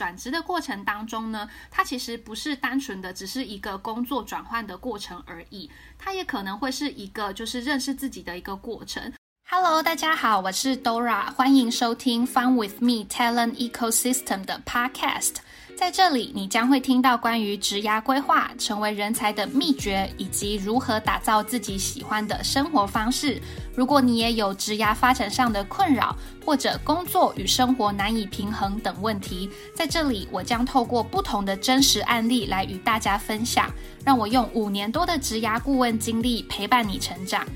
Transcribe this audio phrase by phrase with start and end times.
[0.00, 9.12] 转职的过程当中呢，它其实不是单纯的只是一个工作转换的过程而已，它也可能会是一个就是认识自己的一个过程。
[9.50, 15.34] Hello，大家好，我是 Dora，欢迎收听 Fun with Me Talent Ecosystem 的 Podcast。
[15.76, 23.40] 在这里，你将会听到关于职涯规划、成为人才的秘诀，以及如何打造自己喜欢的生活方式。
[23.74, 26.14] 如果你也有职涯发展上的困扰，
[26.44, 33.68] 或者工作与生活难以平衡等问题，在这里我将透过不同的真实案例来与大家分享。
[34.04, 37.46] 让我用五年多的职涯顾问经历陪伴你成长。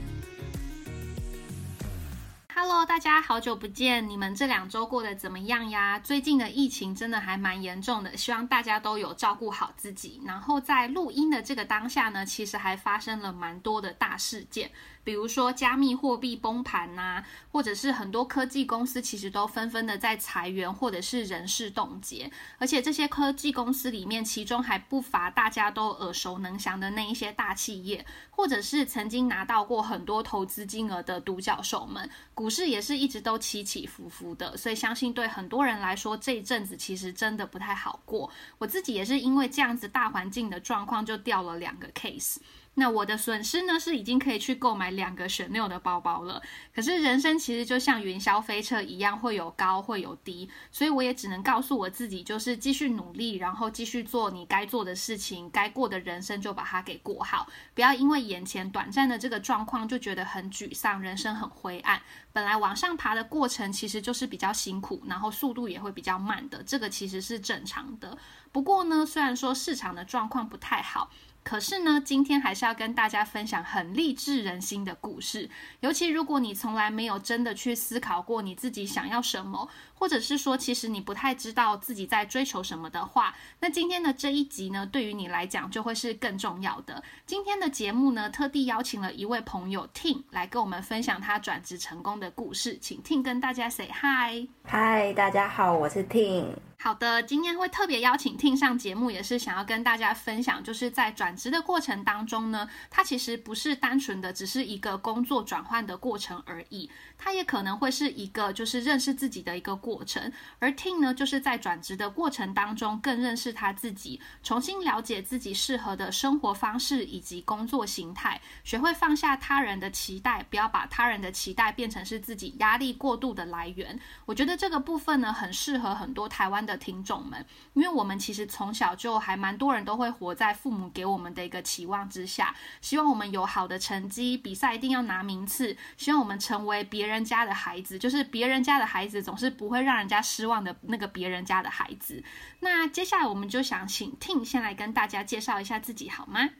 [2.56, 5.98] Hello，大家好久不见，你们这两周过得怎么样呀？
[5.98, 10.22] 最近的疫情真的还蛮严重的，希望大家都有照顾好自己。
[10.24, 14.70] 然后在录音的这个当下呢，其实还发生了蛮多的大事件。
[15.04, 17.22] 比如说加密货币崩盘呐，
[17.52, 22.30] 或者是很多科技公司其实都纷纷的在裁员，或者是人事冻结。
[22.58, 32.08] 而且这些科技公司里面，其中还不乏大家都耳熟能详的那一些大企业，或者是曾经拿到过很多投资金额的独角兽们。
[32.32, 38.30] 股市也是一直都起起伏伏的，所以相信对很多人来说，这一阵子其实真的不太好过。
[38.58, 42.38] 我自己也是因为这样子大环境的状况，就掉了两个 case。
[42.76, 46.42] 那我的损失呢，是已经可以去购买两个选六的包包了。
[46.74, 62.02] 可是人生其实就像云霄飞车一样，会有高会有低，所以我也只能告诉我自己，就是继续努力，然后继续做你该做的事情，该过的人生就把它给过好，不要因为眼前短暂的这个状况就觉得很沮丧，人生很灰暗。
[62.32, 68.18] 本来往上爬的过程其实就是比较辛苦，然后速度也会比较慢的，这个其实是正常的。
[68.50, 71.08] 不过呢，虽然说市场的状况不太好。
[71.44, 75.48] 可是呢，今天还是要跟大家分享很励志人心的故事。
[75.80, 87.02] 尤其如果你从来没有真的去思考过你自己想要什么，或者是说其实你不太知道自己在追求什么的话，那今天的这一集呢，对于你来讲就会是更重要的。
[87.26, 92.78] 今天的节目呢，特地邀请了一位朋友 Tin 来跟我们分享他转职成功的故事。
[92.80, 94.48] 请 Tin 跟大家 say hi。
[94.64, 96.46] 嗨，大家好，我是 Tin。
[96.84, 110.30] 好的，今天会特别邀请听上节目，也是想要跟大家分享，就是在转职的过程当中呢，它其实不是单纯的只是一个工作转换的过程而已，它也可能会是一个就是认识自己的一个过程。
[110.58, 123.98] 而听呢，就是在转职的过程当中，更认识他自己，重新了解自己适合的生活方式以及工作形态，学会放下他人的期待，不要把他人的期待变成是自己压力过度的来源。
[124.26, 126.73] 我觉得这个部分呢，很适合很多台湾的。
[126.76, 142.22] 听众们，因为我们其实从小就还蛮多人都会活在父母给我们的一个期望之下，希望我们有好的成绩，比赛一定要拿名次，希望我们成为别人家的孩子，就是别人家的孩子总是不会让人家失望的那个别人家的孩子。
[142.60, 146.50] 那接下来我们就想请 t i n 先来跟大家介绍一下自己好吗？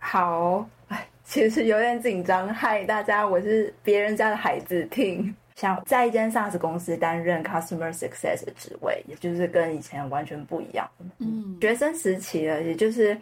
[0.00, 2.52] 好，哎，其实有点紧张。
[2.54, 5.34] 嗨，大家，我是别人家的孩子 t i n。
[5.58, 10.88] 像在一间 SaaS 公司担任 Customer Success 的职位，也就是跟以前完全不一样。
[11.18, 13.18] 嗯，学生时期的，也就是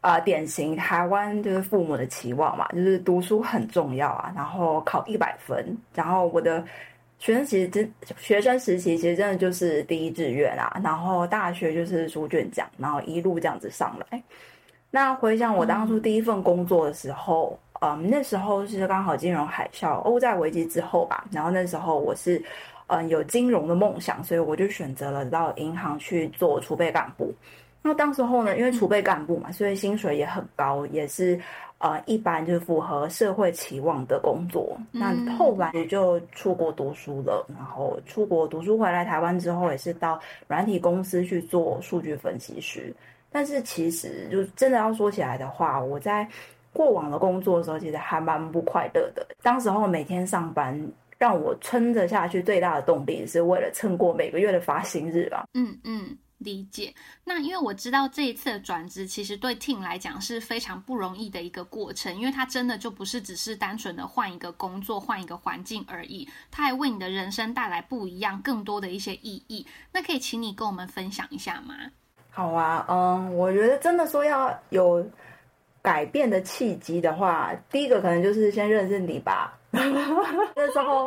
[0.00, 5.76] 啊，典型台湾就是父母的期望嘛，就是读书很重要啊，然后考一百分。
[5.92, 6.64] 然后我的
[7.18, 14.22] 学生其实真学生时期其实真的就是第一志愿啊，然后大学就是书卷奖，然后一路这样子上来。
[14.92, 17.58] 那回想我当初第一份工作的时候。
[17.80, 21.24] 嗯，那时候是刚好金融海啸、欧债危机之后吧。
[21.32, 22.42] 然后那时候我是，
[22.88, 27.32] 嗯，有金融的梦想，所以我就选择了到银行去做储备干部。
[27.82, 31.40] 那当时候呢，因为储备干部嘛，所以薪水也很高，也是
[31.78, 34.76] 呃一般就是符合社会期望的工作。
[34.92, 37.46] 那后来也就出国读书了。
[37.56, 42.94] 然后出国读书回来台湾之后，也是到软体公司去做数据分析师。
[43.32, 46.28] 但是其实就真的要说起来的话，我在
[46.72, 49.26] 过往的工作的时候，其实还蛮不快乐的。
[49.42, 50.80] 当时候每天上班，
[51.18, 55.44] 让我撑着下去最大的动力，是为了撑过每个月的发薪日吧。
[55.54, 56.94] 嗯嗯，理解。
[57.24, 69.66] 那因为我知道这一次的转职，其实对 Team 来讲是非常不容易的一个过程，因为他真的就不是只是单纯的换一个工作、换一个环境而已，他还为你的人生带来不一样、更多的一些意义。
[69.92, 71.74] 那可以请你跟我们分享一下吗？
[72.30, 75.04] 好啊，嗯，我觉得真的说要有。
[75.82, 79.56] 改变的契机的话，第一个可能就是先认识你吧。
[79.70, 81.06] 那时候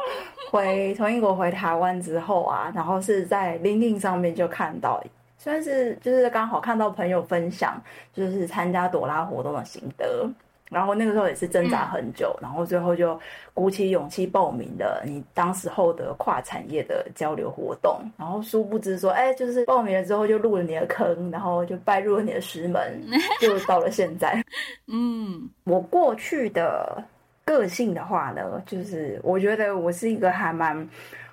[0.49, 5.03] 回从英国回台湾之后啊，然后是在 LinkedIn 上面就看到，
[5.37, 7.81] 算是就是刚好看到朋友分享，
[8.13, 10.29] 就是参加朵拉活动的心得。
[10.73, 13.19] 然后那个时候也是挣扎很久，然后最后就
[13.53, 17.99] 鼓起勇气报名了你当时候的跨产业的交流活动。
[18.17, 23.01] 然后殊不知说，哎，就是报名了之后就入了你的坑，然后就拜入了你的师门，
[23.39, 24.43] 就到了现在。
[24.87, 27.03] 嗯，我过去的
[27.45, 30.87] 个性的话呢，就是我觉得我是一个还蛮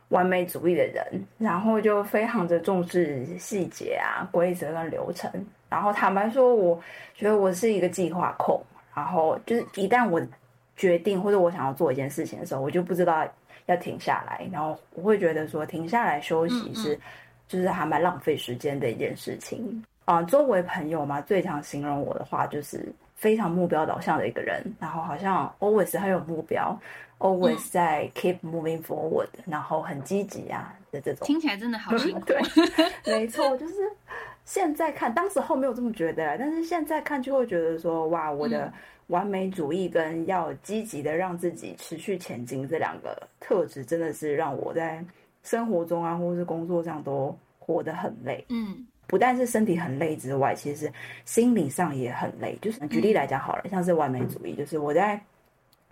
[0.08, 1.04] 完美主义的人，
[1.38, 5.30] 然后就非常的重视细节啊、规则跟流程。
[5.68, 6.80] 然后坦白说，我
[7.14, 8.60] 觉得我是一个计划控。
[8.94, 10.20] 然后就是一旦我
[10.76, 13.26] 决定或者我想要做一件事情的时候，我就不知道
[13.66, 14.48] 要停下来。
[14.52, 16.98] 然后我会觉得说停下来休息是
[17.46, 20.22] 就是还蛮浪费时间的一件事情啊。
[20.22, 26.78] 周围朋友嘛，最常形容我的话就是非常目标导向的一个人，然后好像 always 很有目标
[27.18, 31.26] ，always 在 keep moving forward，然后很积极啊的这种。
[31.26, 32.20] 听起来真的好辛苦。
[33.04, 33.74] 对，没错，就是。
[34.44, 38.72] 现在看，当时候没有这么觉得，但是现在看就会觉得说，哇，我的
[39.06, 45.04] 完美主义跟要积极的让自己持续前进这两个特质，真的是让我在
[45.42, 48.44] 生活中啊，或是工作上都活得很累。
[48.48, 50.92] 嗯，不但是身体很累之外，其实
[51.24, 52.58] 心理上也很累。
[52.60, 55.20] 就是举例来讲好了，像是完美主义，就是我在。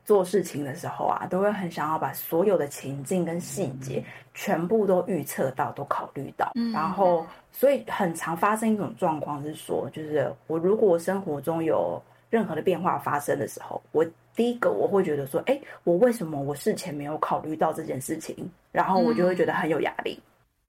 [0.08, 4.02] 做事情的时候啊，都会很想要把所有的情境跟细节
[4.32, 6.50] 全部都预测到，都考虑到。
[6.72, 14.02] 然后，所以很常发生一种状况是说，就是我如果生活中有任何的变化发生的时候，我
[14.34, 18.34] 第一个我会觉得说，哎，我为什么我事前没有考虑到这件事情？
[18.72, 20.18] 然后我就会觉得很有压力。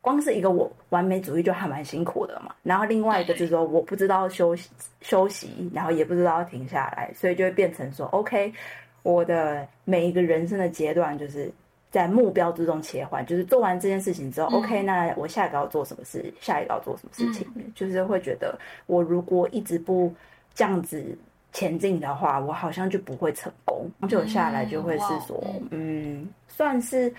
[0.02, 2.54] 光是一个我完美主义就还蛮辛苦的嘛。
[2.62, 4.70] 然后另外一个就是说，我不知道休息
[5.00, 8.52] 休息，然后也不知道停下来，所以就会变成说，OK。
[9.04, 11.52] 我的每一个人生的阶段，就是
[11.92, 16.34] 在目标之中切换，就是做完这件事情之后，OK，那我下一个要做什么事？
[16.40, 17.48] 下一个要做什么事情？
[17.74, 20.14] 就是会觉得，我如果一直不
[20.54, 21.18] 这样子
[21.52, 23.90] 前进的话，我好像就不会成功。
[24.08, 27.12] 就下来就会是说，嗯，算是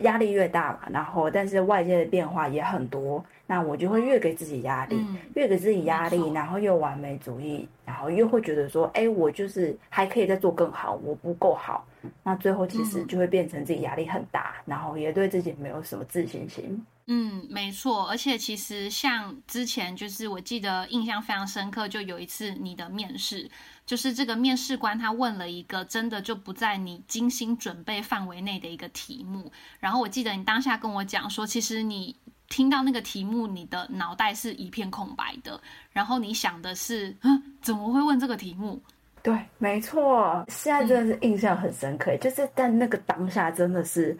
[0.00, 3.24] 压力越大嘛，然后但是外界的变化也很多。
[3.46, 5.04] 那我就会越给自己压力，
[5.34, 11.84] 越给自己压力，然后又完美主义，然后又会觉得说，哎，我就是还可以再做更好，我不够好。
[12.22, 16.86] 那最后其实就会变成自己压力很大，然后也对自己没有什么自信心。
[17.08, 18.08] 嗯，没错。
[18.08, 23.50] 而且其实像之前，就是我记得印象非常深刻，就有一次你的面试，
[23.90, 29.50] 就是这个面试官他问了一个真的就不在你精心准备范围内的一个题目，
[29.80, 32.14] 然后我记得你当下跟我讲说，其实你。
[32.50, 35.60] 听到那个题目，你的脑袋是一片空白的，
[35.92, 38.82] 然后你想的是，嗯，怎么会问这个题目？
[39.22, 44.18] 对，没错，现在真的是印象很深刻，就是但那个当下真的是，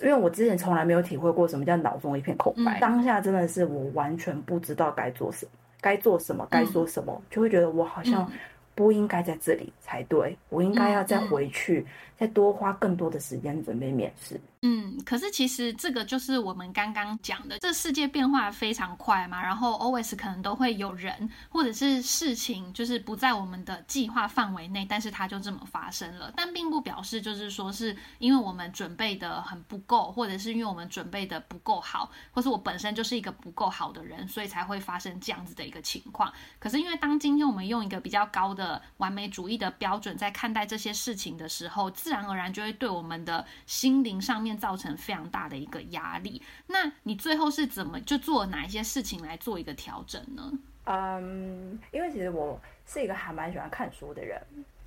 [0.00, 5.50] 因为我之前从来没有体会过什么叫脑中一片空白，当下真的是我完全不知道该做什么，
[5.82, 8.26] 该做什么，该说什么，就会觉得我好像
[8.74, 11.86] 不应该在这里才对，我应该要再回去，
[12.18, 14.40] 再多花更多的时间准备面试。
[14.64, 26.32] 嗯，可是其实这个就是我们刚刚讲的，这世界变化非常快嘛，然后 always 可能都会有人或者是事情，就是不在我们的计划范围内，但是它就这么发生了。
[26.36, 36.32] 但并不表示就是说是因为我们准备的很不够，或者是因为我们准备的不够好，或是我本身就是一个不够好的人，所以才会发生这样子的一个情况。
[36.60, 44.52] 可是因为当今天我们用一个比较高的完美主义的标准在看待这些事情的时候，自然而然就会对我们的心灵上面。
[44.62, 46.40] 造成非常大的一个压力。
[46.68, 50.52] 那你最后是怎么就做哪一些事情来做一个调整呢？
[50.84, 54.40] 嗯，因为其实我是一个还蛮喜欢看书的人，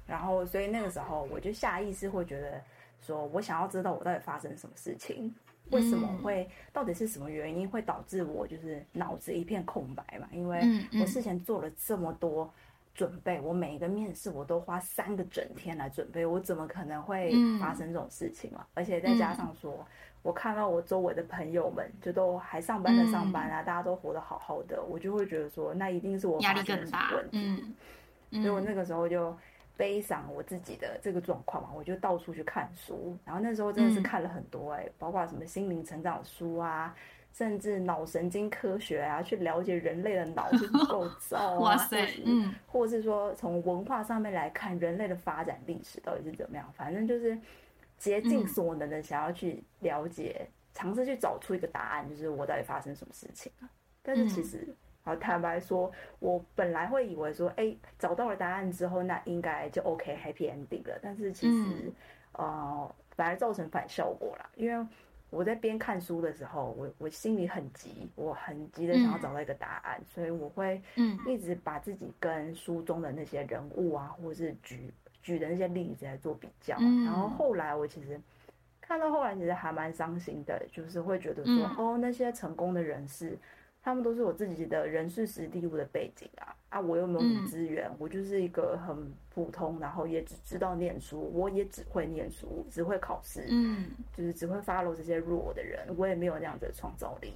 [0.08, 2.62] 然后所以那个时候我就下意识会觉得
[3.02, 5.36] 说，我想要知道我到底发生什么事情，
[5.72, 10.28] 为什么会，到底是什么原因会导致我就是脑子一片空白嘛？
[10.32, 10.62] 因为
[11.02, 12.50] 我事前做了这么多。
[12.96, 18.66] 准备我每一个面试，我都花三个整天来准备，我怎么可能会发生这种事情嘛？
[18.74, 19.86] 而且再加上说，
[20.24, 27.12] 我看到我周围的朋友们就都还上班的上班啊，大家都活得好好的，我就会觉得说，那一定是我压力更大。
[27.32, 27.76] 嗯，
[28.32, 29.36] 所以我那个时候就
[29.76, 36.96] 悲伤我自己的这个状况嘛，我就到处去看书，然后那时候真的是看了很多哎，包括什么心灵成长书啊。
[37.36, 41.76] 甚至脑神经科学啊，去了解人类的脑是构造啊，
[42.24, 47.38] 嗯，或者是说从文化上面来看人类的发展历史到底是怎么样，反正就是
[47.98, 53.68] 竭尽所能的想要去了解，尝试去找出一个答案，就是我到底发生什么事情啊？
[54.02, 54.74] 但是其实，
[55.04, 60.98] 啊，坦白说，我本来会以为说，哎，找到了答案之后，那应该就 OK happy ending 了。
[61.02, 61.92] 但是其实，
[62.32, 64.88] 呃，反而造成反效果了，因为。
[65.30, 76.78] 我在边看书的时候，我我心里很急，我很急的想要找到一个答案，所以我会嗯一直把自己跟书中的那些人物啊，或者是举举的那些例子来做比较。
[76.80, 78.20] 嗯然后后来我其实
[78.80, 83.38] 看到后来，其实还蛮伤心的，就是会觉得说，嗯哦，那些成功的人士。
[83.86, 86.56] 他们都是我自己的人事实地物的背景啊。
[86.70, 86.82] 啊！
[86.82, 97.32] 我又没有什么资源，我就是一个很普通，然后也只知道念书，我也只会念书，只会考试，嗯就是只会 follow 这些弱的人，我也没有那样子的创造力。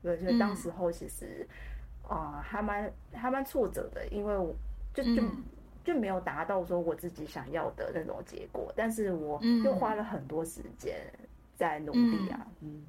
[0.00, 1.44] 对，所以当时候其实
[2.08, 4.54] 啊、呃还蛮还蛮挫折的，因为我
[4.94, 5.42] 就就、嗯。
[5.82, 9.64] 就没有达到说我自己想要的那种结果，但是我嗯。
[9.64, 10.94] 又花了很多时间
[11.56, 12.68] 在努力啊，嗯。
[12.68, 12.86] 嗯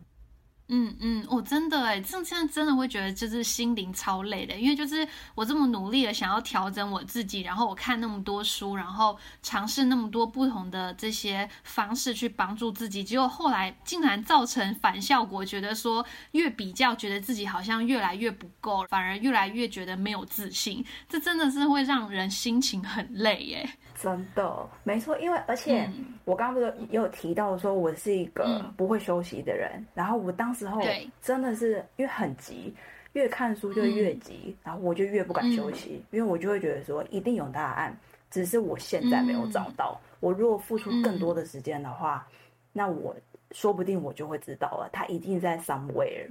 [0.74, 23.70] 嗯嗯，我真的哎，这现在真的会觉得就是心灵超累的，因为就是我这么努力的想要调整我自己，然后我看那么多书，然后尝试那么多不同的这些方式去帮助自己，结果后来竟然造成反效果，觉得说越比较，觉得自己好像越来越不够，反而越来越觉得没有自信，这真的是会让人心情很累耶。
[24.02, 30.82] 真的没错，因为而且嗯我刚刚不是也有提到说我是一个嗯不会休息的人，然后我当时候
[31.22, 32.74] 真的是因为很急，
[33.14, 37.96] 越看书就越急，然后我就越不敢休息，因为我就会觉得说一定有答案，
[38.32, 40.00] 只是我现在没有找到。
[40.20, 42.28] 我如果付出更多的时间的话，
[42.74, 43.16] 那我
[43.52, 46.28] 说不定我就会知道了，他一定在 somewhere。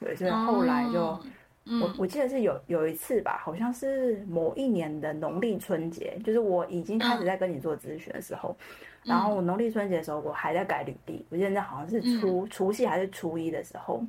[0.00, 1.00] 对，所以后来就。
[1.00, 1.20] 哦
[1.64, 1.80] 嗯。
[1.80, 8.56] 我我记得是有有一次吧，好像是某一年的农历春节，就是我已经开始在跟你做咨询的时候，
[9.04, 14.04] 然后我农历春节的时候，我还在改履历，我记得那好像是初、除夕还是初一的时候，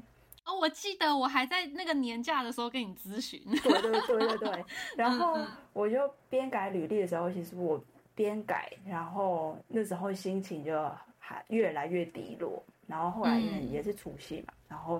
[0.45, 3.41] 哦，我记得我还在那个年假的时候跟你咨询。
[3.45, 4.65] 对对对对对，
[4.97, 5.37] 然后
[5.71, 7.81] 我就边改履历的时候，其实我
[8.13, 14.97] 边改，然后那时候心情就还越来越低落，然后后来也是除夕嘛，然后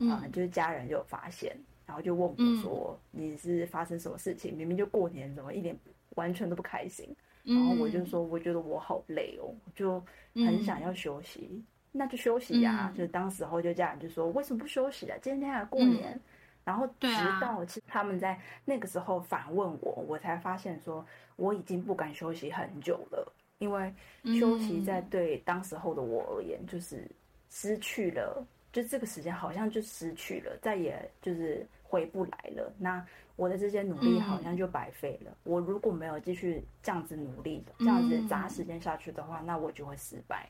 [0.00, 1.56] 啊、呃就是家人就有发现。
[1.86, 4.56] 然后就问我说：“你是发生什么事情？
[4.56, 5.76] 明明就过年，怎么一点
[6.16, 7.08] 完全都不开心？”
[7.44, 10.02] 然后我就说：“我觉得我好累哦，我就
[10.34, 11.62] 很想要休息。
[11.92, 15.16] 那就休息呀、嗯就当时候就家人就说：“为什么不休息啊？
[15.22, 16.18] 今天还过年。
[16.64, 17.06] 然后直
[17.42, 21.04] 到其实他们在那个时候反问我，我才发现说
[21.36, 23.92] 我已经不敢休息很久了，因为
[24.40, 27.06] 休息在对当时候的我而言，就是
[27.50, 28.42] 失去了，
[28.74, 32.72] 就这个时间好像就失去了，再也就是回不来了。
[32.76, 35.30] 那我的这些努力好像就白费了。
[35.44, 40.48] 我如果没有继续这样子努力，这样子砸时间下去的话，那我就会失败。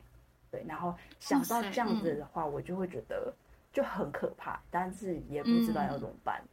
[0.49, 3.31] 对，然后想到这样子的话，我就会觉得
[3.71, 6.43] 就很可怕，但是也不知道要怎么办。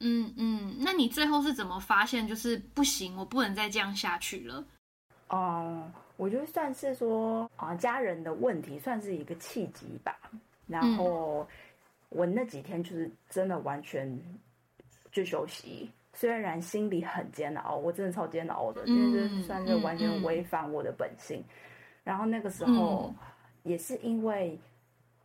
[0.00, 4.64] 嗯嗯，那你最后是怎么发现就是不行，我不能再这样下去了？
[5.28, 10.18] 嗯，我觉得算是说啊，家人的问题算是一个契机吧。
[10.72, 11.46] 然后
[12.08, 14.18] 我那几天就是真的完全
[15.12, 21.44] 就休息，虽然心里很煎熬，我真的超煎熬的，因为这算是完全违反我的本性。
[22.02, 23.14] 然后那个时候
[23.62, 24.58] 也是因为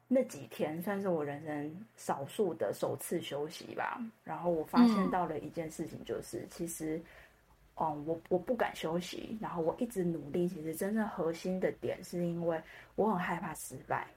[0.07, 3.99] 那几天算是我人生少数的首次休息吧。
[4.23, 7.01] 然后我发现到了一件事情，就是、其实。
[7.79, 10.47] 哦、嗯，我我不敢休息，然后我一直努力。
[10.47, 12.59] 其实真正核心的点是因为
[12.95, 14.07] 我很害怕失败，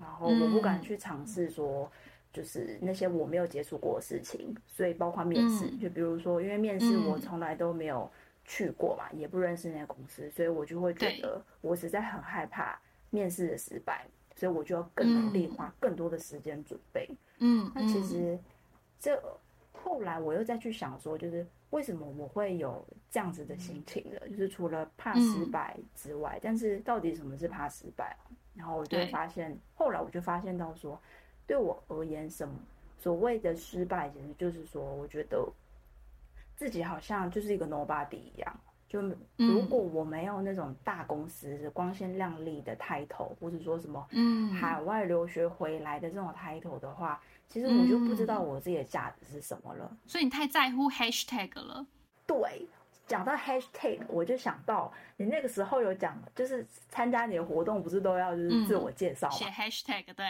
[0.00, 1.90] 然后我不敢去尝试说，
[2.32, 4.54] 就是那些我没有接触过的事情。
[4.66, 8.10] 所以包括面试，嗯、就比如说，因为面试我从来都没有
[8.44, 12.78] 去过嘛，嗯、也不认识那些公司，所以我就会觉得我实在很害怕
[13.10, 17.08] 面试的失败，所以我就要更努力，花更多的时间准备。
[17.38, 18.38] 嗯，那其实
[18.98, 19.20] 这
[19.82, 21.46] 后来我又再去想说，就是。
[21.72, 24.28] 为什么我会有这样子的心情的？
[24.28, 28.14] 就是除了怕失败之外，嗯、但是到底什么是怕失败？
[28.54, 31.00] 然后我就发现，后来我就发现到说，
[31.46, 32.54] 对我而言，什么
[32.98, 35.50] 所谓的失败，其实就是说，我觉得
[36.56, 38.60] 自己好像就是一个 nobody 一样。
[38.86, 39.00] 就
[39.38, 47.18] 如果我没有那种大公司光鲜亮丽的 title，或者说什么嗯海外留学回来的这种 title 的话，
[47.52, 49.94] 其实我就不知道我自己的价值是什么了。
[50.06, 51.86] 所以你太在乎 hashtag 了。
[52.26, 52.66] 对，
[53.06, 59.36] 讲到 hashtag，我就想到你那个时候有讲，就是参加你的活动不是都要就是自我介绍吗？
[59.36, 60.26] 写、嗯、hashtag 对。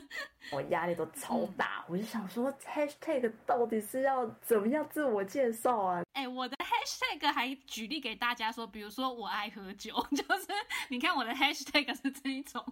[0.52, 6.02] 我压力都超大，我就想说 hashtag 到底是要怎么样自我介绍啊？
[6.12, 10.46] 哎、欸，我的 hashtag 还举例给大家说，比如说我爱喝酒， 就是
[10.90, 12.62] 你看我的 hashtag 是这一种，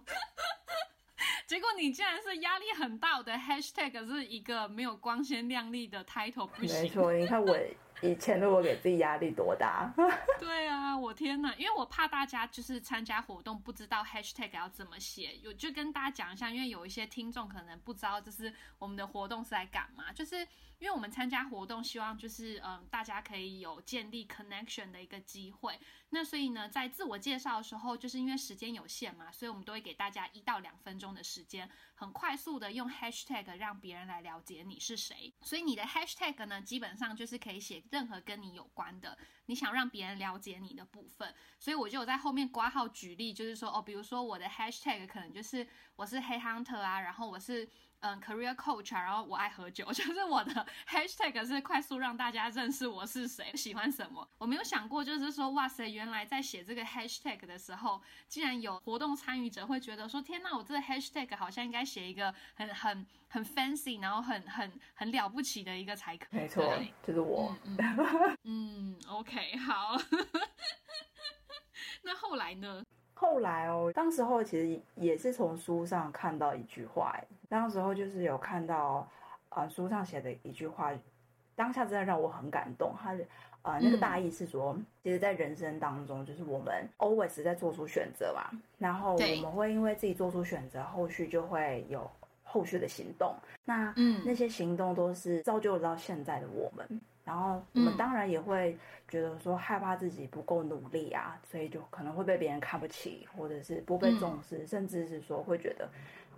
[1.47, 6.81] 结果你竟然是压力很大的 hashtag，是一个没有光鲜亮丽的 title，不行。
[6.83, 7.57] 没错，你看我。
[8.03, 9.91] 以前的我给自己压力多大？
[10.39, 11.51] 对啊，我天哪！
[11.55, 20.11] 因为我怕大家就是参加活动不知道 hashtag 要怎么写，有就跟大家讲一下，因为有一些听众可能不知道，就是我们的活动是在干嘛。
[20.13, 20.47] 就是
[20.79, 25.79] 因为我们参加活动，希望就是嗯，大家可以有建立 connection 的一个机会。
[26.09, 35.33] 那所以呢，在自我介绍的时候，就是因为时间有限嘛，所以我们都会给大家一到两分钟的时间，很快速的用 hashtag 让别人来了解你是谁。
[35.41, 37.83] 所以你的 hashtag 呢，基本上就是可以写。
[37.91, 47.67] 任何跟你有关的，你想让别人了解你的部分，所以我就有在后面挂号举例，就是说哦，比如说我的 hashtag 可能就是我是黑 hunter 啊，然后我是。
[48.01, 54.27] 嗯，career coach，然后我爱喝酒， 就是我的 hashtag 是快速让大家认识我是谁，喜欢什么。
[54.37, 66.27] 我没有想过，就是说，哇塞，原来在写这个 hashtag 的时候，竟然有活动参与者会觉得说，天呐，我这个 hashtag 好像应该写一个很很很 fancy，然后很很很了不起的一个才可。
[66.29, 66.63] 没错，
[67.05, 67.55] 就是我。
[68.43, 69.97] 嗯，OK，好。
[72.03, 72.83] 那后来呢？
[73.19, 79.07] 后来哦，当时候其实也是从书上看到一句话，哎，当时候就是有看到，
[79.49, 80.93] 呃，书上写的一句话，
[81.55, 82.93] 当下真的让我很感动。
[83.01, 83.15] 他，
[83.63, 92.07] 呃，那个大意是说，其实，在人生当中，就是我们 always 在做出选择嘛，然后我们会因为自己做出选择，后续就会有
[92.43, 93.35] 后续的行动。
[93.65, 97.01] 那，嗯，那些行动都是造就到现在的我们。
[97.27, 98.77] 然后我们当然也会
[99.09, 105.89] 觉得说害怕自己不够努力啊，所以就可能会被别人看不起，或者是不被重视，甚至是说会觉得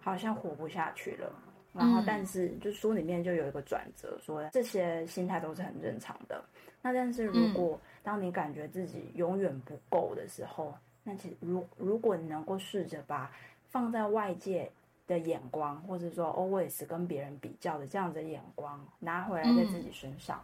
[0.02, 1.32] 好像活不下去了。
[1.72, 6.44] 然后，但是就书里面就有一个转折，说这些心态都是很正常的。
[6.82, 13.32] 那但是如果当你感觉自己永远不够的时候，那其实如如果你能够试着把
[13.70, 14.72] 放在外界
[15.06, 20.44] 的眼光，或者说 always 跟别人比较的这样的眼光拿回来在自己身上。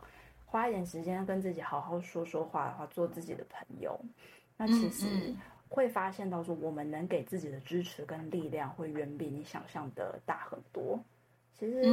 [0.55, 3.99] 花一点时间跟自己好好说说话的话，做自己的朋友，
[4.55, 5.35] 那其实
[5.67, 10.97] 会发现到说，我们能给自己的支持跟力量会远比你想象的大很多。
[11.53, 11.83] 其实，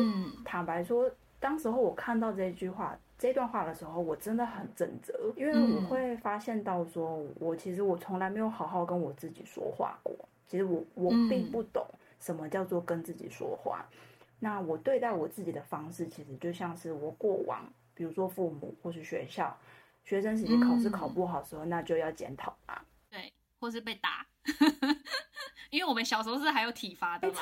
[0.44, 10.14] 坦白说，当时候我看到这句话、这段话的时候，我真的很震折，因为我会发现到说，我其实我从来没有好好跟我自己说话过。
[10.46, 11.84] 其实我我并不懂
[12.20, 13.84] 什么叫做跟自己说话。
[14.38, 17.68] 那我对待我自己的方式，其实就像是我过往。
[17.94, 19.56] 比如说父母或是学校，
[20.04, 22.80] 学生时期考试考不好的时候，那就要检讨嘛。
[23.10, 24.26] 对，或是被打，
[25.70, 27.34] 因为我们小时候是还有体罚的嘛。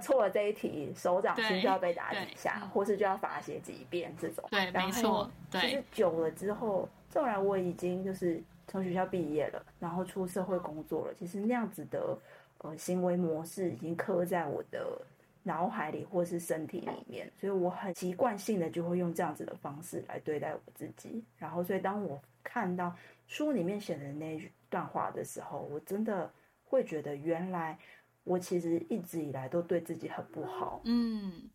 [0.00, 4.44] 错了这一题，手掌心就要被打几下，或是就要罚写几遍这种。
[4.50, 5.30] 对，没错。
[5.50, 12.16] 对，其实久了之后，纵然我已经就是从学校毕业了，然后出社会工作了，其实那样子的
[12.58, 15.00] 呃行为模式已经刻在我的。
[15.42, 21.24] 脑海里或是身体里面，所以我很习惯性的就会用这样子的方式来对待我自己。
[21.36, 22.94] 然后，所以当我看到
[23.26, 26.30] 书里面写的那段话的时候，我真的
[26.64, 27.78] 会觉得，原来
[28.24, 30.82] 我其实一直以来都对自己很不好。
[30.84, 31.48] 嗯，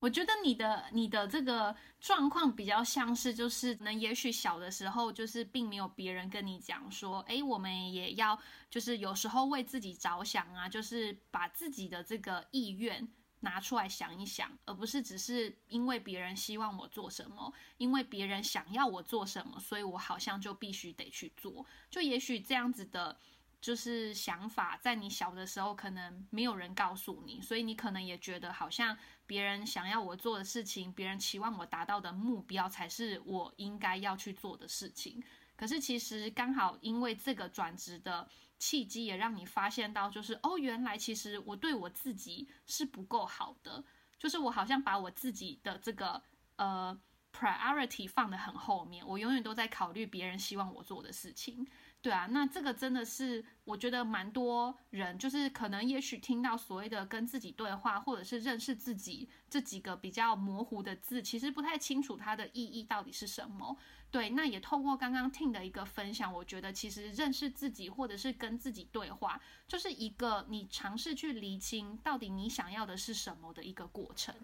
[0.00, 8.38] 我觉得你的你的这个状况比较像是，就是能也许小的时候就是并没有别人跟你讲说，哎，我们也要
[8.68, 13.08] 就是有时候为自己着想啊，就是把自己的这个意愿。
[13.40, 21.64] 拿出来想一想，而不是只是因为别人希望我做什么，因为别人想要我做什么，所以我好像就必须得去做。
[21.90, 23.18] 就也许这样子的，
[23.60, 35.22] 就是想法，在你小的时候可能没有人告诉你，所以你可能也觉得好像别人想要我做的事情，别人期望我达到的目标，才是我应该要去做的事情。
[35.56, 38.26] 可是其实刚好因为这个转职的
[38.60, 43.82] 契机，也让你发现到，就是哦，原来其实我对我自己是不够好的，
[44.18, 46.22] 就是我好像把我自己的这个
[46.56, 46.96] 呃
[47.32, 51.66] priority 放得很后面，我永远都在考虑别人希望我做的事情。
[52.02, 63.76] 对啊，那这个真的是我觉得蛮多人，就是可能也许听到所谓的跟自己对话，或者是认识自己这几个比较模糊的字，其实不太清楚它的意义到底是什么。
[64.10, 74.34] 对，那也透过刚刚听的一个分享，我觉得其实认识自己，或者是跟自己对话，就是一个你尝试去厘清到底你想要的是什么的一个过程。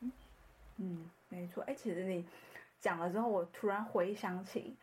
[0.77, 1.63] 嗯，没错。
[1.65, 2.25] 哎，其实你
[2.81, 4.77] 讲了之后，我突然回想起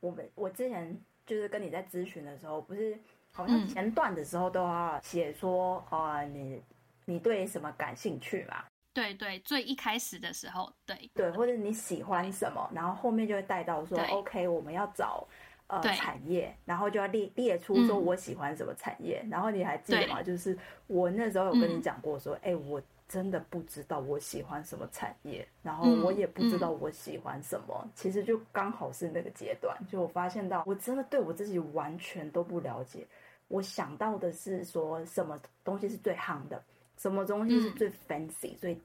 [0.00, 1.00] 我们我之前。
[1.26, 2.96] 就是跟你在咨询的时候，不是
[3.32, 6.62] 好像前段的时候都要写说，啊，你
[7.04, 8.64] 你对什么感兴趣嘛？
[8.96, 15.28] 对对，最一开始的时候，对对，或者你喜欢什么，然后后面就会带到说，OK，我们要找
[15.66, 19.22] 呃产业，然后就要列列出说嗯我喜欢什么产业。
[19.30, 20.22] 然后你还记得吗？
[20.22, 20.56] 就是
[20.86, 27.86] 我那时候有跟你嗯讲过说，哎、我真的不知道我喜欢什么产业，然后嗯我也不知道我喜欢什么。
[27.94, 33.06] 其实就刚好是那个阶段，就我发现到我真的对我自己完全都不了解。
[33.48, 36.60] 我想到的是说什么东西是最夯的，
[36.96, 38.80] 什么东西是嗯最 fancy、最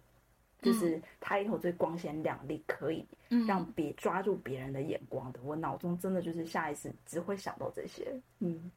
[0.62, 5.40] 就是它以后最光鲜亮丽，可以嗯让别抓住别人的眼光的。
[5.44, 8.20] 我脑中真的就是下意识只会想到这些。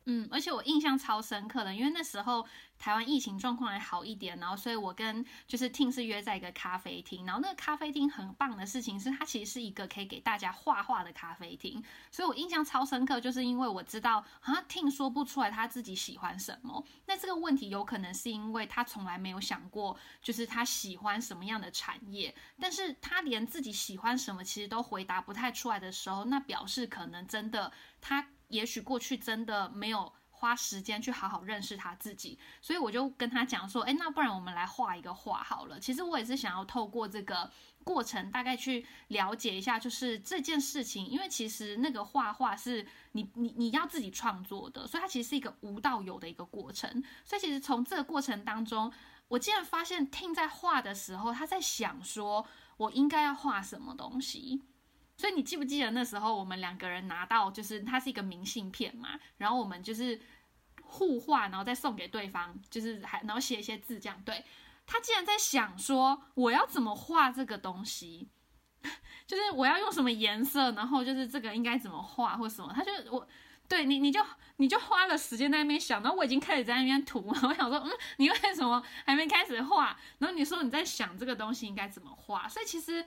[0.04, 2.46] 嗯，而且我印象超深刻的，因为那时候
[2.78, 35.80] 台湾疫情状况还好一点，然后所以我跟就是 Tin 是约在一个咖啡厅，然后那个咖啡厅很棒的事情是，它其实是一个可以给大家画画的咖啡厅，所以我印象超深刻，就是因为我知道好像 Ting 说不出来他自己喜欢什么，那这个问题有可能是因为他从来没有想过，就是他喜欢什么样的产业，但是他连自己喜欢什么其实都回答不太出来的时候，那表示可能真的他也许过去真的没有花时间去好好认识他自己，所以我就跟他讲说，哎，那不然我们来画一个画好了。
[35.80, 37.50] 其实我也是想要透过这个
[37.82, 47.02] 过程，大概去了解一下，就是这件事情，因为其实那个画画是你你你要自己创作的，所以它其实是一个无到有的一个过程。
[47.24, 48.92] 所以其实从这个过程当中，
[49.28, 54.62] 我竟然发现听在画的时候，他在想说我应该要画什么东西。
[55.16, 60.20] 所以你记不记得那时候我们两个人拿到，就是它是一个明信片嘛，然后我们就是
[60.82, 64.20] 互画，然后再送给对方，就是还然后写一些字这样。
[64.24, 64.44] 对
[64.86, 68.28] 他竟然在想说我要怎么画这个东西，
[69.26, 73.26] 就是我要用什么颜色，然后就是这个应该怎么画或什么，他就我。
[73.66, 74.20] 对你，你就
[74.56, 77.40] 你就花了时间在那边想，然后我已经开始在那边涂了。
[77.44, 79.98] 我想说，嗯，你为什么还没开始画？
[80.18, 83.02] 然后你说你在想这个东西应该怎么画，所以其实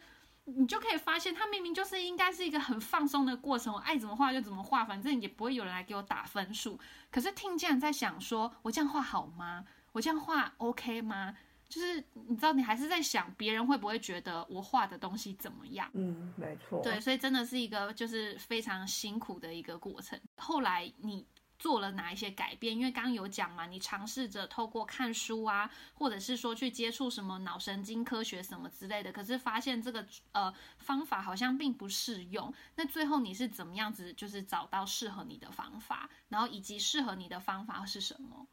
[0.55, 6.79] 你就可以发现，它明明就是应该是一个很放松的过程，我爱怎么画就怎么画，反正也不会有人来给我打分数。
[7.11, 9.65] 可是听竟然在想说，我这样画好吗？
[9.91, 11.35] 我这样画 OK 吗？
[11.67, 15.89] 就是你知道，你还是在想别人会不会觉得我画的东西怎么样？
[15.93, 16.81] 嗯，没错。
[16.81, 20.17] 对，所以真的是一个就是非常辛苦的一个过程。
[20.37, 21.25] 后来你
[21.59, 22.75] 做了哪一些改变？
[22.75, 32.53] 因为刚刚有讲嘛，你尝试着透过看书啊，或者是说去接触什么脑神经科学什么之类的，可是发现这个呃方法好像并不适用。
[32.75, 38.45] 那最后你是怎么样子，就是找到适合你的方法，然后以及适合你的方法是什么？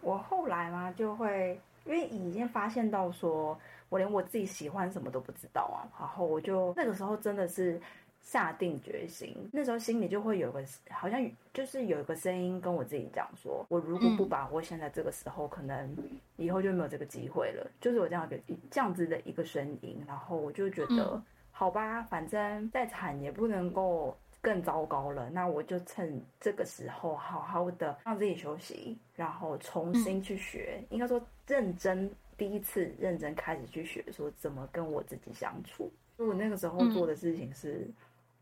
[0.00, 7.80] 我后来嘛就会，因为已经发现到说，我连我自己喜欢什么都不知道啊，然后我就那个时候真的是
[8.26, 10.60] 下定决心，那时候心里就会有个
[10.90, 15.96] 好像就是有一个声音跟我自己讲说，我如果不把握现在这个时候，可能
[16.36, 24.16] 以后就没有这个机会了，就是我这样一个这样子的一个声音，然后我就觉得，好吧，反正再惨也不能够。
[24.42, 35.90] 更糟糕了，那我就趁这个时候好好的让自己休息，然后重新去学，应该说认真第一次认真开始去学，说怎么跟我自己相处。
[36.18, 37.90] 我那个时候做的事情是，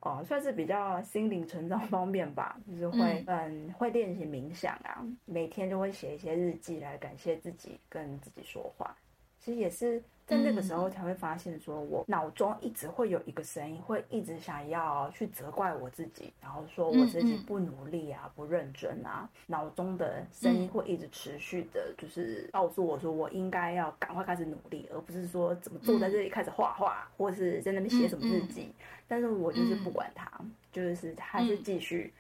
[0.05, 8.95] 哦、算是比较心灵成长方面吧，就是会嗯会练习冥想啊，每天就会写一些日记来感谢自己，跟自己说话。
[9.41, 19.29] 其实也是在那个时候才会发现，说我脑中一直会有一个声音，会一直想要去责怪我自己，然后说我自己不努力啊，不认真啊。
[19.47, 28.73] 脑中的声音会一直持续的，就是告诉我说我应该要赶快开始努力，而不是说怎么坐在这里开始画画，或是在那边写什么日记。
[29.09, 30.31] 但是我就是不管他，
[30.73, 32.13] 就是还是继续。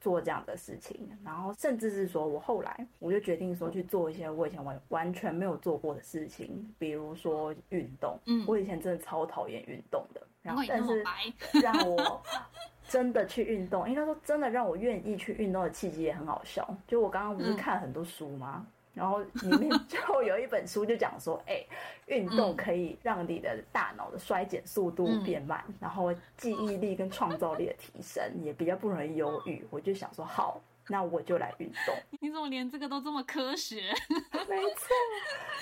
[0.00, 8.18] 做这样的事情，然后甚至是说我后来我就决定说去做一些我以前完完全没有做过的事情，比如说运动。
[8.26, 11.02] 嗯，我以前真的超讨厌运动的，然后但是
[11.58, 12.22] 让我
[12.86, 16.68] 真的去运动，应该说真的让我愿意去运动的契机也很好笑。
[16.86, 18.66] 就我刚刚不是看了很多书吗？
[18.94, 21.64] 然后里面就有一本书就讲说， 哎、
[22.06, 29.66] 运动可以让你的大脑的衰减速度变慢，然后记忆力跟创造力的提升，也比较不容易忧郁。
[29.70, 31.94] 我就想说，好，那我就来运动。
[32.20, 33.92] 你怎么连这个都这么科学？
[34.48, 34.88] 没错。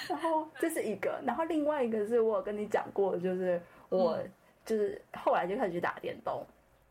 [0.08, 4.18] 然后这是一个，然后另外一个是我有跟你讲过，就是我
[4.66, 6.44] 就是后来就开始去打电动。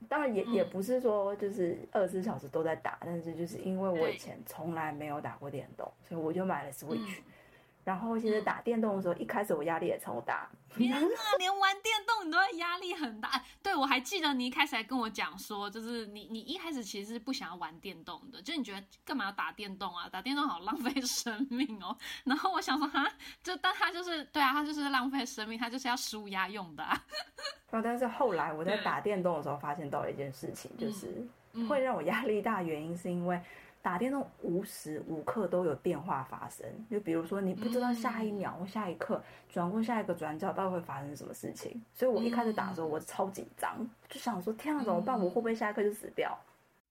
[0.10, 7.20] 当然也也不是说就是二十四小时都在打，但是就是因为我以前从来没有打过电动，所以我就买了 Switch，、
[7.84, 10.50] 然后其实打电动的时候，一开始我压力也超大。
[10.78, 11.08] 天呐，
[11.40, 13.30] 连玩电动你都会压力很大。
[13.30, 20.08] 哎，对我还记得你一开始还跟我讲说，就是你你一开始其实是不想要玩电动的，就你觉得干嘛要打电动啊？
[20.10, 21.96] 打电动好浪费生命哦。
[22.26, 23.12] 然后我想说，哈，
[23.44, 26.84] 就但他就是对啊，他就是浪费生命，他就是要输压用的。
[26.84, 27.00] 然
[27.74, 31.28] 后，但是后来我在打电动的时候，发现到了一件事情，就是
[31.68, 33.42] 会让我压力大，原因是因为。
[33.82, 45.20] 打电动无时无刻都有变化发生，就比如说你不知道下一秒或下一刻转过下一个转角到底会发生什么事情，所以我一开始打的时候我超紧张，就想说天啊怎么办？
[45.20, 46.38] 我会不会下一刻就死掉？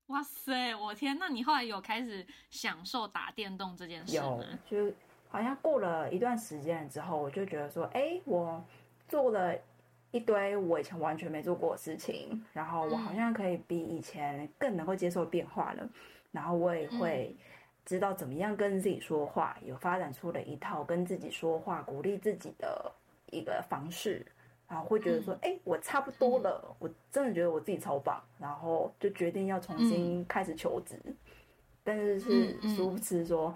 [0.08, 1.16] 哇塞，我天！
[1.20, 4.38] 那你后来有开始享受打电动这件事吗？
[4.68, 4.94] 有，就
[5.28, 8.60] 好像过了一段时间之后，我就觉得说，哎，我
[9.06, 9.54] 做了
[10.10, 15.88] 一堆我以前完全没做过的事情，然后我好像可以比以前更能够接受变化了。
[16.32, 17.34] 然后我也会
[17.84, 22.92] 知道怎么样跟自己说话，有发展出了一套跟自己说话、鼓励自己的
[23.30, 24.24] 一个方式，
[24.68, 30.96] 然后会觉得说，哎，我差不多了，我真的觉得我自己超棒，然后就决定要重新开始求职。
[31.82, 33.52] 但是是殊不知说，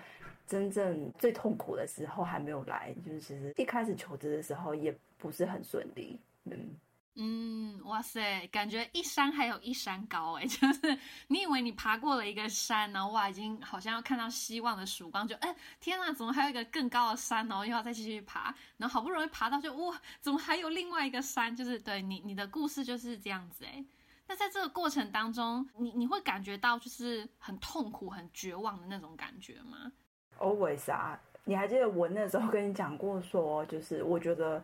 [0.47, 6.75] 真正最痛苦的时候还没有来，就是其实一开始求职的时候也不是很顺利，嗯。
[7.17, 10.99] 嗯，哇塞，感觉一山还有一山高哎， 就是
[11.29, 21.55] 你以为你爬过了一个山，然后哇，已经好像要看到希望的曙光，就哎，天呐，怎么还有一个更高的山然后又要再继续爬，然后好不容易爬到，就哇，怎么还有另外一个山？
[21.55, 23.85] 就是对你，你的故事就是这样子哎。
[24.27, 29.93] 那在这个过程当中，你你会感觉到就是很痛苦、很绝望的那种感觉吗
[30.41, 34.61] ？Always 啊，你还记得我那时候跟你讲过，说就是我觉得。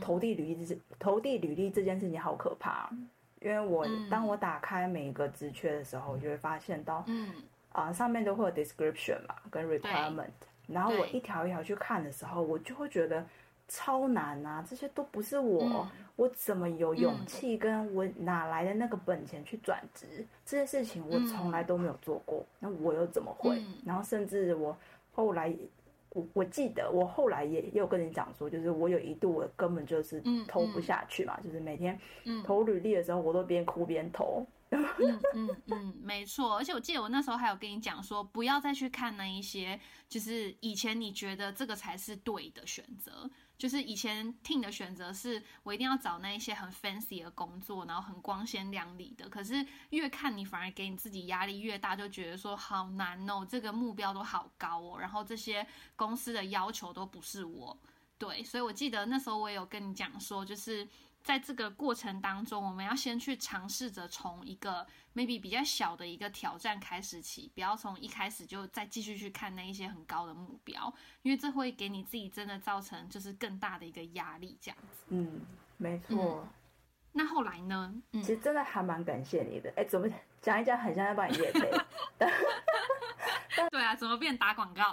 [0.00, 2.90] 投递履历这投递履历这件事情好可怕，
[3.40, 7.30] 因为我当我打开每一个职缺的时候，我就会发现到，嗯。
[7.72, 10.30] 啊，上面都会有 description 嘛，跟 requirement，
[10.66, 13.22] 然后我一条一条去看的时候，我就会觉得
[13.68, 15.86] 超难啊，这些都不是我，
[16.16, 20.24] 我怎么有勇气跟我哪来的那个本钱去转职？
[20.46, 23.62] 这些事情我从来都没有做过，那我又怎么会？
[23.84, 24.74] 然后甚至我
[25.12, 25.54] 后来。
[26.16, 31.98] 我我记得我后来也也有跟你讲说，就是我有一度我根本就是投不下去嘛，就是每天
[32.42, 34.46] 投履历的时候，我都边哭边投。
[34.72, 43.30] 嗯嗯嗯，没错，而且我记得我那时候还有跟你讲说，不要再去看那一些，就是以前你觉得这个才是对的选择。
[43.58, 49.28] 就是以前听的选择是我一定要找那一些很 fancy 的工作，然后很光鲜亮丽的。
[49.28, 55.66] 可是越看你反而给你自己压力越大，就觉得说好难哦，这个目标都好高哦，然后这些
[55.96, 57.78] 公司的要求都不是我
[58.18, 60.88] 对，所以我记得那时候我也有跟你讲说，就是。
[61.26, 75.04] 在这个过程当中，我们要先去尝试着从一个 maybe 比较小的一个挑战开始起，不要从一开始就再继续去看那一些很高的目标，因为这会给你自己真的造成就是更大的一个压力，这样子。
[75.08, 75.40] 嗯，
[75.78, 76.46] 没错。
[77.10, 77.92] 那后来呢？
[78.12, 79.72] 其实真的还蛮感谢你的。
[79.74, 80.08] 哎，怎么
[80.40, 81.68] 讲一讲，很像在帮你夜配。
[83.72, 84.92] 对啊，怎么变打广告？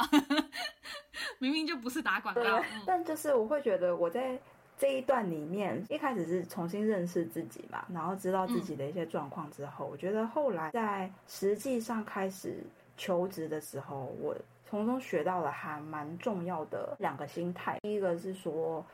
[1.38, 2.64] 明明就不是打广告。
[2.88, 4.42] 但就是我会觉得我在。
[4.84, 12.62] 这一段里面，一开始是重新认识自己嘛，然后知道自己的一些状况之后，我觉得后来在实际上开始
[12.98, 17.80] 求职的时候，我从中学到了还蛮重要的两个心态。
[17.82, 18.86] 第一个是说，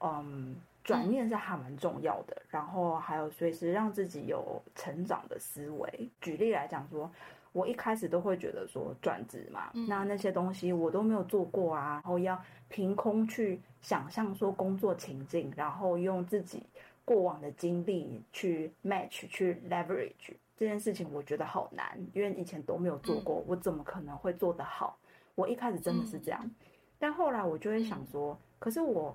[0.00, 6.10] 嗯，转念是还蛮重要的，然后还有随时让自己有成长的思维。
[6.20, 7.10] 举例来讲说。
[7.52, 16.62] 我一开始都会觉得说转职嘛，那那些东西我都没有做过啊，然后要凭空去想象说工作情境，然后用自己
[17.04, 24.96] 过往的经历去 match 去 leverage 这件事情，我觉得好难，因为以前都没有做过，我怎么可能会做得好？
[25.34, 26.50] 我一开始真的是这样，
[26.98, 29.14] 但后来我就会想说，可是我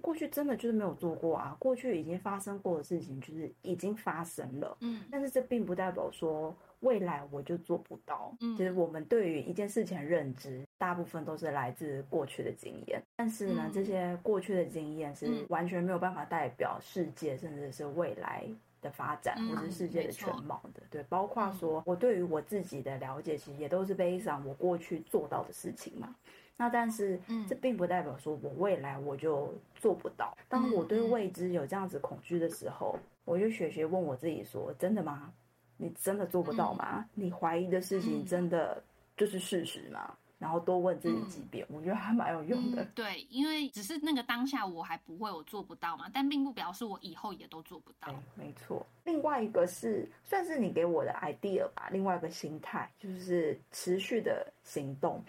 [0.00, 6.54] 过去真的就是没有做过啊，过去已经发生过的事情就是已经发生了，嗯，但是这并不代表说。
[6.80, 8.36] 未来我就做不到。
[8.38, 13.02] 嗯，其实我们对于一件事情的认知，大部分都是来自过去的经验。
[13.16, 18.44] 但是呢，这些过去的经验是完全没有办法代表世界，甚至是未来
[18.82, 20.82] 的发展，或是世界的全貌的。
[20.90, 26.14] 对，包括说我对于我自己的了解，其实也都是悲伤我过去做到的事情嘛。
[26.58, 30.34] 那但是，这并不代表说我未来我就做不到。
[30.48, 35.30] 当我对未知有这样子恐惧的时候，我就学学问我自己说：真的吗？
[35.76, 37.04] 你真的做不到吗？
[37.12, 38.82] 你怀疑的事情真的
[39.18, 40.16] 就是事实吗？
[40.38, 42.84] 然后多问自己几遍，我觉得还蛮有用的。
[42.94, 48.14] 对，因为只是那个当下我还不会，我做不到嘛，但并不表示我以后也都做不到。
[48.34, 48.86] 没错。
[49.04, 51.88] 另外一个是算是你给我的 idea 吧。
[51.90, 55.24] 另外一个心态就是持续的行动。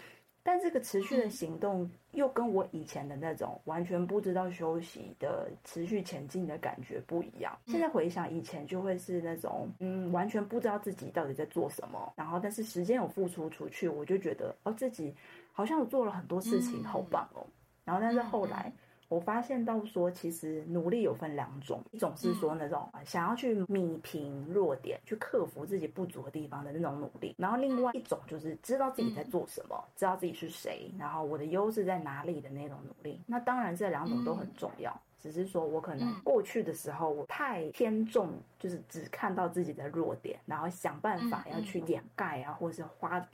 [0.47, 7.53] 但这个持续的行动又跟我以前的那种完全不知道休息的持续前进的感觉不一样。
[7.65, 15.13] 现在回想以前，就会是那种嗯，完全不知道自己到底在做什么，然后但是时间有付出出去，我就觉得哦，自己
[15.51, 17.45] 好像我做了很多事情，好棒哦。
[17.83, 18.71] 然后但是后来。
[19.09, 33.21] 我发现到说，其实努力有分两种，一种是说那种想要去弥平弱点、去克服自己不足的地方的那种努力，然后另外一种就是知道自己在做什么，知道自己是谁，然后我的优势在哪里的那种努力。
[33.25, 43.25] 那当然这两种都很重要，只是说我可能过去的时候我太偏重，就是只看到自己的弱点，然后想办法要去掩盖啊，或者是花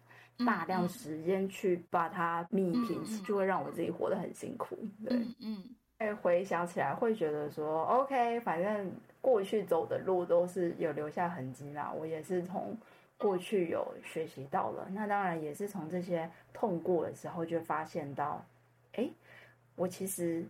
[0.45, 4.77] 大量时间去把它密平，就会让我自己活得很辛苦。
[5.05, 5.63] 对，嗯，
[5.97, 11.91] 哎，回想起来会觉得说，OK，反正过去走的路都是有留下痕迹啦。
[11.91, 12.77] 我也是从
[13.17, 18.43] 过去有学习到了，那当然也是从这些痛过的时候就发现到，
[18.93, 19.09] 哎，
[19.75, 20.45] 我其实。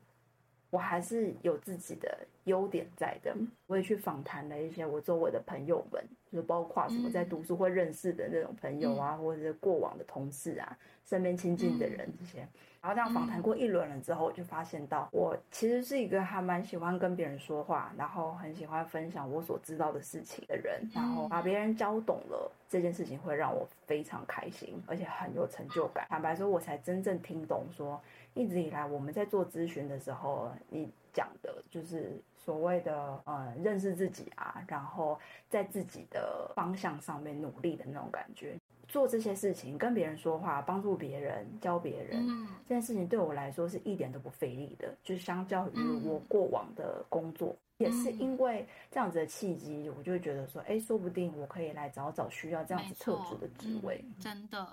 [0.74, 3.32] 我还是有自己的优点在的。
[3.68, 6.04] 我也去访谈了一些我周围的朋友们，
[6.34, 12.48] 就包括什么在读书会认识的那种朋友啊，或者是过往的同事啊，身边亲近的人这些。
[12.82, 20.82] 然后这样访谈过一轮了之后，我就发现到我其实是一个还蛮喜欢跟别人说话，然后很喜欢分享我所知道的事情的人。
[20.94, 26.06] 然后把别人教懂了这件事情，会让我非常开心，而且很有成就感。
[26.10, 28.02] 坦白说，我才真正听懂说。
[28.34, 35.20] 一直以来，我们在做咨询的时候，你讲的就是所谓的呃认识自己啊，然后
[35.50, 38.56] 在自己的方向上面努力的那种感觉。
[38.86, 42.28] 做这些事情，跟别人说话，帮助别人，教别人，
[42.68, 44.94] 这件事情对我来说是一点都不费力的。
[45.04, 54.04] 就相较于我过往的工作，也是因为这样子的契机，我就会觉得说，哎，说不定我可以来找找需要这样子特质的职位。
[54.20, 54.68] 真的。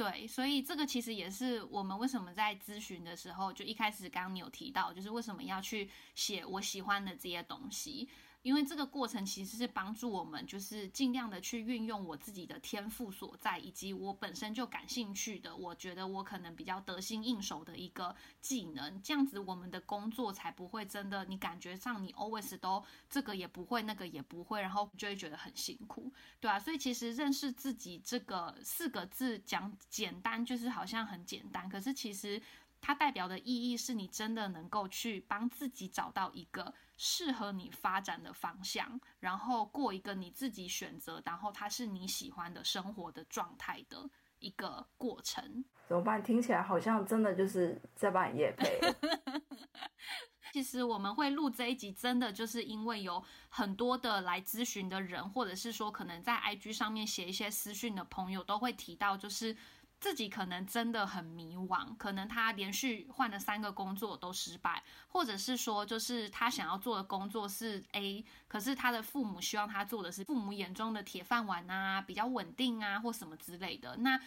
[0.00, 8.08] 对，所以这个其实也是我们为什么在咨询的时候，就一开始刚刚你有提到，就是为什么要去写我喜欢的这些东西。
[8.42, 32.40] 因为这个过程其实是帮助我们，就是尽量的去运用我自己的天赋所在，以及我本身就感兴趣的，我觉得我可能比较得心应手的一个技能，这样子我们的工作才不会真的你感觉上你 always 都这个也不会，那个也不会，然后就会觉得很辛苦，对啊，所以其实认识自己这个四个字讲简单，就是好像很简单，可是其实。
[32.82, 36.72] 它代表的意义是你真的能够去帮自己找到一个
[37.02, 45.64] 适合你发展的方向，然后过一个你自己选择，然后它是你喜欢的生活的状态的一个过程。
[45.88, 46.22] 怎么办？
[46.22, 48.78] 听起来好像真的就是在帮你夜配。
[50.52, 59.56] 其实我们会录这一集，真的就是因为有很多的来咨询的人，或者是说可能在 IG 上面写一些私讯的朋友，都会提到就是。
[60.00, 74.18] 自己可能真的很迷惘，可能他连续换了三个工作都失败，或者是说，就是他想要做的工作是 A，可是他的父母希望他做的是父母眼中的铁饭碗啊，比较稳定啊，或什么之类的，那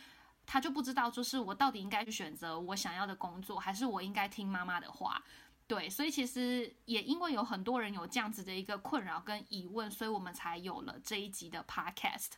[0.46, 5.24] 他就不知道，就是我到底应该去选择我想要的工作，还是我应该听妈妈的话？
[5.66, 12.32] 对，所以其实也因为有很多人有这样子的一个困扰跟疑问，所以我们才有了这一集的 Podcast。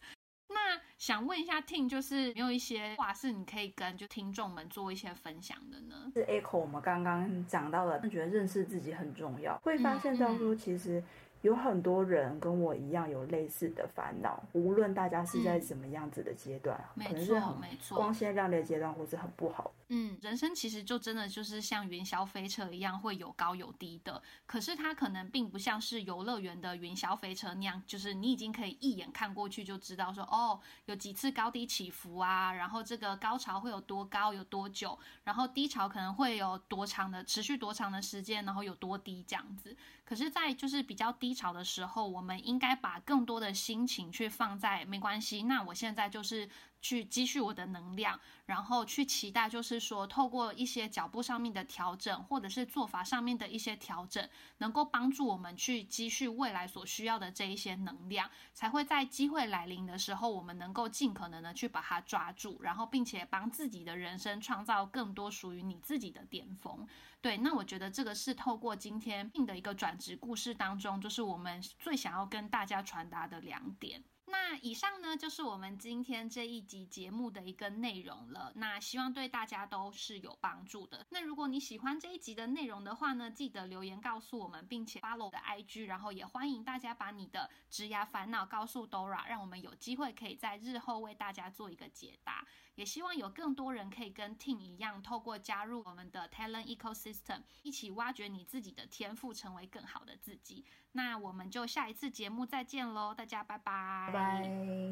[0.55, 6.11] 那想问一下，Ting，就是没有一些话是你可以跟就听众们做一些分享的呢？
[6.13, 11.03] 是 Echo，我们刚刚讲到了，觉得认识自己很重要，会发现到说其实。
[11.41, 17.55] 有很多人跟我一样有类似的烦恼，无论大家是在什么样子的阶段，可能是很
[17.91, 19.71] 光鲜亮丽的阶段，或是很不好。
[19.89, 24.19] 嗯，人生其实就真的就是像云霄飞车一样，会有高有低的。
[24.47, 39.77] 可是它可能并不像是游乐园的云霄飞车那样，就是你已经可以一眼看过去就知道说，哦，有几次高低起伏啊，然后这个高潮会有多高，有多久，然后低潮可能会有多长的持续多长的时间，然后有多低这样子。
[40.03, 41.35] 可是，在就是比较低。
[41.35, 45.43] 潮的时候，我们应该把更多的心情去放在没关系。
[45.43, 46.49] 那我现在就是
[46.85, 66.87] 去积蓄我的能量，然后去期待，就是说透过一些脚步上面的调整，或者是做法上面的一些调整，能够帮助我们去积蓄未来所需要的这一些能量，才会在机会来临的时候，我们能够尽可能的去把它抓住，然后并且帮自己的人生创造更多属于你自己的巅峰。
[67.21, 71.25] 对，那我觉得这个是透过今天的一个转职故事当中，就是。
[71.25, 78.51] 我们最想要跟大家传达的两点，那以上呢，就是我们今天这一集节目的一个内容了。
[78.55, 81.05] 那希望对大家都是有帮助的。
[81.09, 92.45] 那如果你喜欢这一集的内容的话呢，记得留言告诉我们，并且 follow 我的 IG，然后也欢迎大家把你的职涯烦恼告诉 Dora，让我们有机会可以在日后为大家做一个解答。
[92.75, 100.65] 也希望有更多人可以跟 Tin 一样，透过加入我们的 Talent Ecosystem，一起挖掘你自己的天赋，成为更好的自己。
[100.91, 104.11] 那我们就下一次节目再见喽，大家拜拜。
[104.13, 104.85] 拜。